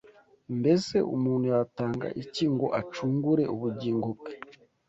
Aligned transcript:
Mbese 0.59 0.95
umuntu 1.15 1.45
yatanga 1.55 2.07
iki 2.23 2.45
ngo 2.53 2.65
acungure 2.79 3.43
ubugingo 3.55 4.07
bwe? 4.17 4.33